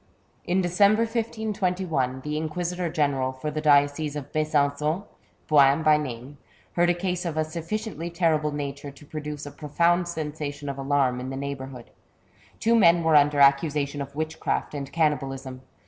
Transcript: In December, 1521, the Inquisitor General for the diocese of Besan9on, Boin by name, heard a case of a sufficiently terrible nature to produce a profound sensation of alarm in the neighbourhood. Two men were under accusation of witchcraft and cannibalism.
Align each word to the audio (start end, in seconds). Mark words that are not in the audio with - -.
In 0.45 0.61
December, 0.61 1.03
1521, 1.03 2.21
the 2.21 2.35
Inquisitor 2.35 2.89
General 2.91 3.31
for 3.31 3.51
the 3.51 3.61
diocese 3.61 4.15
of 4.15 4.31
Besan9on, 4.31 5.03
Boin 5.47 5.83
by 5.83 5.97
name, 5.97 6.39
heard 6.73 6.89
a 6.89 6.95
case 6.95 7.23
of 7.23 7.37
a 7.37 7.45
sufficiently 7.45 8.09
terrible 8.09 8.51
nature 8.51 8.89
to 8.89 9.05
produce 9.05 9.45
a 9.45 9.51
profound 9.51 10.07
sensation 10.07 10.69
of 10.69 10.79
alarm 10.79 11.19
in 11.19 11.29
the 11.29 11.37
neighbourhood. 11.37 11.91
Two 12.59 12.73
men 12.75 13.03
were 13.03 13.15
under 13.15 13.39
accusation 13.41 14.01
of 14.01 14.15
witchcraft 14.15 14.73
and 14.73 14.91
cannibalism. 14.91 15.61